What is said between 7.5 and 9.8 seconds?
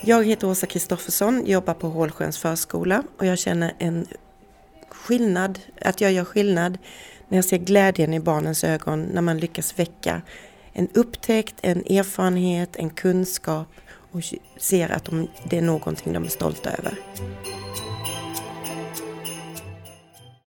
glädjen i barnens ögon när man lyckas